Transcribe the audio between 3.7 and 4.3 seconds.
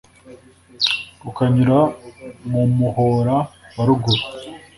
wa ruguru